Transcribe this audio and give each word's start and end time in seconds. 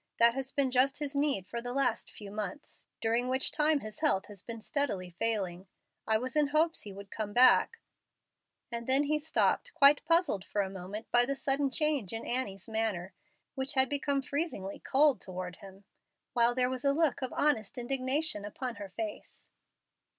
That 0.17 0.33
has 0.33 0.51
been 0.51 0.71
just 0.71 0.97
his 0.97 1.15
need 1.15 1.45
for 1.45 1.61
the 1.61 1.73
last 1.73 2.09
few 2.09 2.31
months, 2.31 2.87
during 3.01 3.27
which 3.27 3.51
time 3.51 3.81
his 3.81 3.99
health 3.99 4.25
has 4.25 4.41
been 4.41 4.59
steadily 4.59 5.11
failing. 5.11 5.67
I 6.07 6.17
was 6.17 6.35
in 6.35 6.47
hopes 6.47 6.81
he 6.81 6.91
would 6.91 7.11
come 7.11 7.33
back" 7.33 7.77
and 8.71 8.87
then 8.87 9.03
he 9.03 9.19
stopped, 9.19 9.75
quite 9.75 10.03
puzzled 10.05 10.43
for 10.43 10.63
a 10.63 10.71
moment 10.71 11.11
by 11.11 11.27
the 11.27 11.35
sudden 11.35 11.69
change 11.69 12.13
in 12.13 12.25
Annie's 12.25 12.67
manner, 12.67 13.13
which 13.53 13.75
had 13.75 13.89
become 13.89 14.23
freezingly 14.23 14.79
cold 14.79 15.21
toward 15.21 15.57
him, 15.57 15.83
while 16.33 16.55
there 16.55 16.67
was 16.67 16.83
a 16.83 16.93
look 16.93 17.21
of 17.21 17.31
honest 17.33 17.77
indignation 17.77 18.43
upon 18.43 18.77
her 18.77 18.89
face. 18.89 19.49